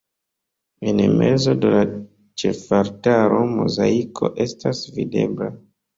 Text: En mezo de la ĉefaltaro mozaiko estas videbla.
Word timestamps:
En 0.91 1.01
mezo 1.17 1.51
de 1.65 1.69
la 1.73 1.83
ĉefaltaro 2.43 3.43
mozaiko 3.53 4.33
estas 4.47 4.83
videbla. 4.97 5.53